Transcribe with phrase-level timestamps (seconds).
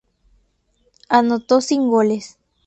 [1.09, 2.39] Anotó sin goles.